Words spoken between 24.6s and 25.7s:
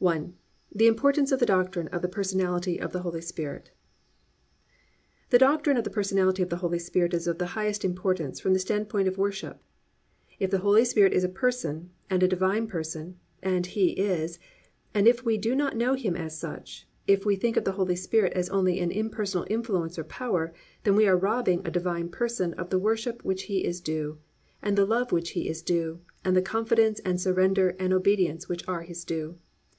and the love which is His